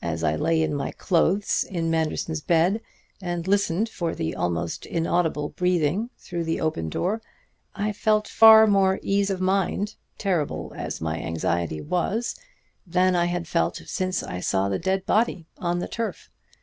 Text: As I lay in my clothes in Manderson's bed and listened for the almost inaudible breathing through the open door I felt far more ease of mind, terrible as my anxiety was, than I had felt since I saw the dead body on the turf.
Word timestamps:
As 0.00 0.24
I 0.24 0.34
lay 0.34 0.62
in 0.62 0.72
my 0.74 0.92
clothes 0.92 1.62
in 1.62 1.90
Manderson's 1.90 2.40
bed 2.40 2.80
and 3.20 3.46
listened 3.46 3.90
for 3.90 4.14
the 4.14 4.34
almost 4.34 4.86
inaudible 4.86 5.50
breathing 5.50 6.08
through 6.16 6.44
the 6.44 6.58
open 6.58 6.88
door 6.88 7.20
I 7.74 7.92
felt 7.92 8.26
far 8.28 8.66
more 8.66 8.98
ease 9.02 9.28
of 9.28 9.42
mind, 9.42 9.96
terrible 10.16 10.72
as 10.74 11.02
my 11.02 11.18
anxiety 11.20 11.82
was, 11.82 12.34
than 12.86 13.14
I 13.14 13.26
had 13.26 13.46
felt 13.46 13.82
since 13.84 14.22
I 14.22 14.40
saw 14.40 14.70
the 14.70 14.78
dead 14.78 15.04
body 15.04 15.44
on 15.58 15.80
the 15.80 15.88
turf. 15.88 16.30